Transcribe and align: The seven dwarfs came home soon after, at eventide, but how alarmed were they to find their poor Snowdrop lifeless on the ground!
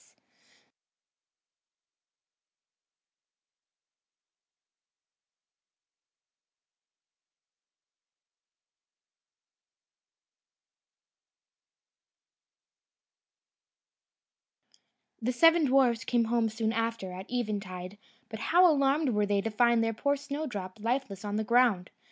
The 15.23 15.31
seven 15.31 15.65
dwarfs 15.65 16.03
came 16.03 16.23
home 16.25 16.49
soon 16.49 16.73
after, 16.73 17.11
at 17.13 17.27
eventide, 17.31 17.99
but 18.27 18.39
how 18.39 18.65
alarmed 18.67 19.09
were 19.09 19.27
they 19.27 19.39
to 19.41 19.51
find 19.51 19.83
their 19.83 19.93
poor 19.93 20.15
Snowdrop 20.15 20.79
lifeless 20.79 21.23
on 21.23 21.35
the 21.35 21.43
ground! 21.43 21.91